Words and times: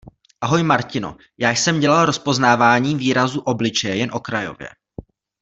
Ahoj 0.41 0.63
Martino, 0.63 1.17
já 1.37 1.49
jsem 1.51 1.79
dělal 1.79 2.05
rozpoznávání 2.05 2.95
výrazu 2.95 3.39
obličeje 3.41 3.95
jen 3.95 4.09
okrajově. 4.13 4.69